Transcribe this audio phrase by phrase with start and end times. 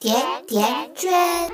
[0.00, 0.14] 甜
[0.46, 1.10] 甜圈。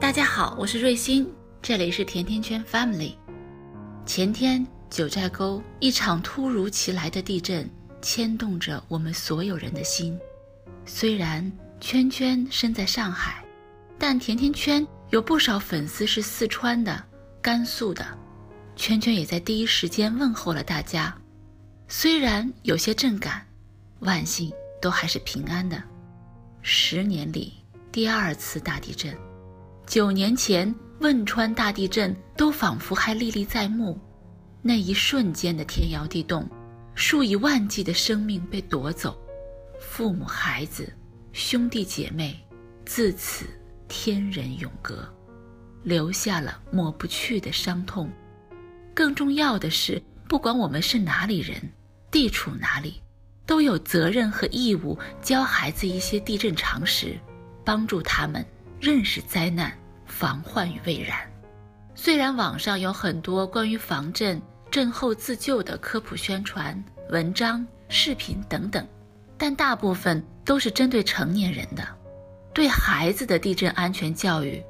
[0.00, 1.32] 大家好，我是瑞欣，
[1.62, 3.14] 这里是甜甜圈 Family。
[4.04, 7.70] 前天九寨沟一场突如其来的地震
[8.02, 10.18] 牵动着我们所有人的心。
[10.84, 13.44] 虽然圈圈身在上海，
[13.96, 17.04] 但甜甜圈有不少粉丝是四川的、
[17.40, 18.04] 甘肃的。
[18.74, 21.19] 圈圈也在第一时间问候了大家，
[21.92, 23.44] 虽然有些震感，
[23.98, 24.48] 万幸
[24.80, 25.82] 都还是平安的。
[26.62, 27.52] 十年里
[27.90, 29.12] 第二次大地震，
[29.88, 33.98] 九年前汶川大地震都仿佛还历历在目。
[34.62, 36.48] 那一瞬间的天摇地动，
[36.94, 39.20] 数以万计的生命被夺走，
[39.80, 40.92] 父母、孩子、
[41.32, 42.38] 兄弟姐妹，
[42.86, 43.46] 自此
[43.88, 45.12] 天人永隔，
[45.82, 48.08] 留下了抹不去的伤痛。
[48.94, 51.60] 更重要的是，不管我们是哪里人，
[52.10, 53.00] 地处哪里，
[53.46, 57.18] 都有责任和义务教孩子一些地震常识，
[57.64, 58.44] 帮助他们
[58.80, 59.72] 认识灾难、
[60.06, 61.18] 防患于未然。
[61.94, 68.86] 虽然网上有很多关于防震、震后自救的科普宣传文章、视频等等，
[69.36, 71.86] 但大部分都是针对成年人的。
[72.52, 74.62] 对孩子的地震安全教育，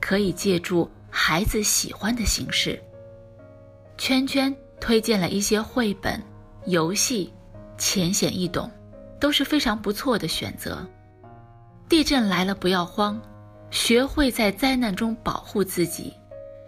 [0.00, 2.80] 可以借助孩子喜欢的形式。
[3.96, 6.22] 圈圈推荐了一些绘本、
[6.68, 7.32] 游戏，
[7.78, 8.70] 浅显易懂，
[9.18, 10.86] 都是非常不错的选择。
[11.88, 13.18] 地震来了不要慌，
[13.70, 16.12] 学会在灾难中保护自己，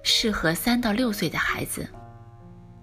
[0.03, 1.87] 适合三到六岁的孩子。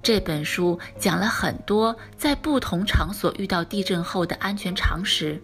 [0.03, 5.41] 这本书讲了很多在不同场所遇到地震后的安全常识，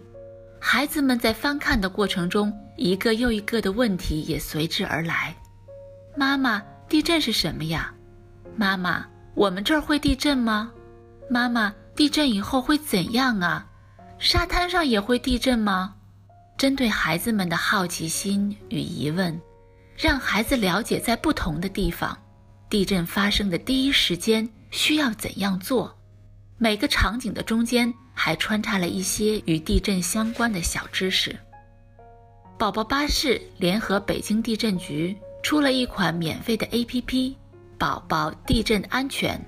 [0.60, 5.34] 孩子们在翻看的过程中，一个又一个的问题也随之而来。
[6.14, 7.92] 妈妈，地震是什么呀？
[8.54, 10.70] 妈妈，我们这儿会地震吗？
[11.28, 13.66] 妈妈，地震以后会怎样啊？
[14.18, 15.94] 沙滩上也会地震吗？
[16.56, 19.40] 针对孩子们的好奇心与疑问，
[19.96, 22.16] 让孩子了解在不同的地方，
[22.70, 25.96] 地震发生的第一时间需要怎样做。
[26.58, 31.36] 每个场景的中间还穿插了一些与地震相关的小知识。
[32.56, 37.34] 宝宝巴士联合北京地震局出了一款免费的 APP。
[37.76, 39.38] 宝宝地震安全，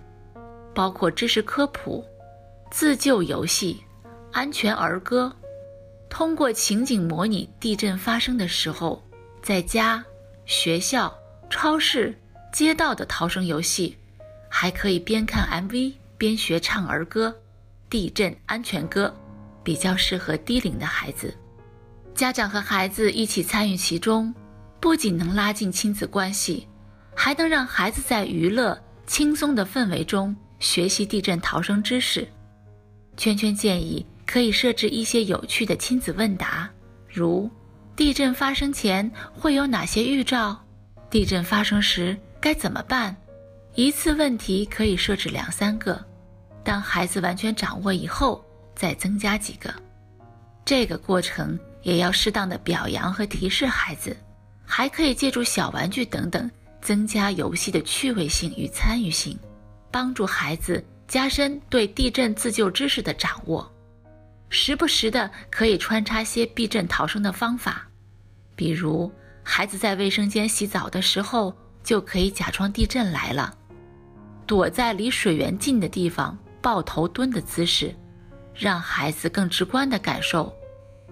[0.77, 2.05] 包括知识科普、
[2.71, 3.83] 自救游戏、
[4.31, 5.35] 安全儿歌，
[6.11, 9.03] 通过情景模拟地震发生的时候，
[9.41, 10.05] 在家、
[10.45, 11.11] 学校、
[11.49, 12.15] 超市、
[12.53, 13.97] 街道的逃生游戏，
[14.51, 17.35] 还可以边看 MV 边学唱儿歌，
[17.89, 19.17] 地震安全歌，
[19.65, 21.35] 比较适合低龄的孩子。
[22.15, 24.35] 家长和孩子一起参与其中，
[24.79, 26.69] 不仅能拉近亲子关系。
[27.19, 32.27] 还能让孩子在娱乐轻松的氛围中学习地震逃生知识。
[33.17, 36.69] 圈圈建议可以设置一些有趣的亲子问答，
[37.09, 37.51] 如：
[37.95, 40.57] 地震发生前会有哪些预兆？
[41.09, 43.17] 地震发生时该怎么办？
[43.75, 46.05] 一次问题可以设置两三个，
[46.65, 48.45] 当孩子完全掌握以后，
[48.75, 49.73] 再增加几个。
[50.65, 54.17] 这个过程也要适当的表扬和提示孩子，
[54.65, 56.51] 还可以借助小玩具等等。
[56.83, 59.37] 增加游戏的趣味性与参与性，
[59.97, 63.67] 帮助孩子加深对地震自救知识的掌握。
[64.51, 67.89] 时不时的可以穿插些避震逃生的方法，
[68.55, 69.11] 比如
[69.43, 73.57] 孩子在卫生间洗澡的时候，就可以假装地震来了，
[74.47, 77.97] 躲在离水源近的地方抱头蹲的姿势，
[78.55, 80.55] 让孩子更直观的感受，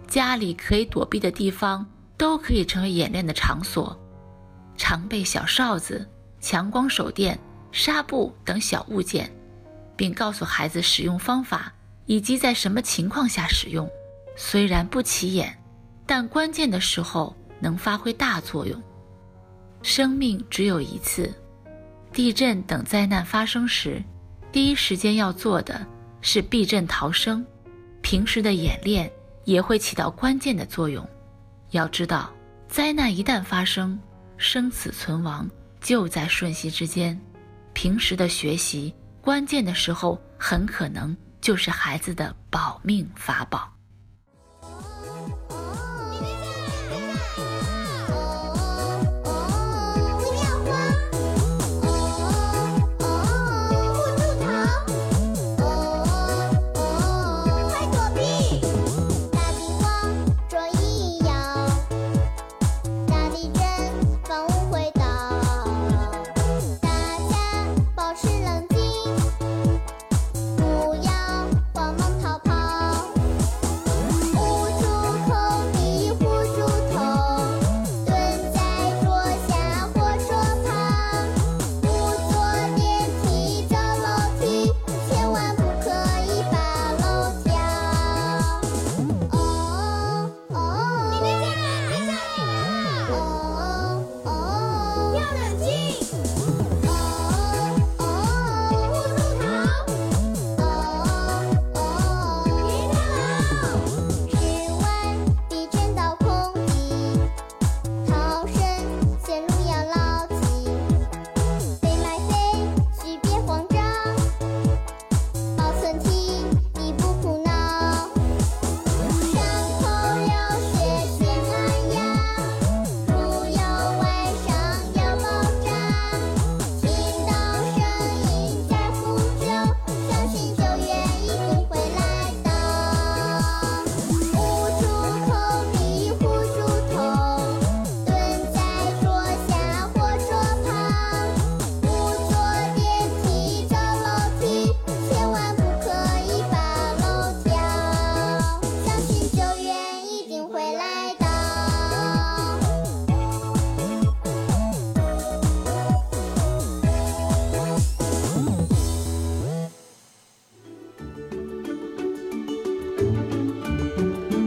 [0.06, 1.86] 家里可以躲避的地方
[2.18, 3.98] 都可以成为演练的场所。
[4.76, 6.06] 常备小哨子、
[6.38, 7.38] 强光手电、
[7.74, 9.28] 纱布等小物件，
[9.96, 11.74] 并告诉孩子使用方法
[12.06, 13.90] 以及在什么情况下使用。
[14.36, 15.60] 虽然不起眼，
[16.06, 18.80] 但关键的时候能发挥大作用。
[19.82, 21.34] 生命只有一次，
[22.12, 24.00] 地震等灾难发生时，
[24.52, 25.84] 第一时间要做的
[26.20, 27.44] 是避震逃生。
[28.02, 29.10] 平时的演练
[29.42, 31.04] 也会起到关键的作用。
[31.72, 32.32] 要知道，
[32.68, 33.98] 灾难一旦发生，
[34.36, 35.50] 生死存亡
[35.80, 37.20] 就在瞬息之间，
[37.74, 43.73] 平时的学习，关键的时候很可能就是孩子的保命法宝。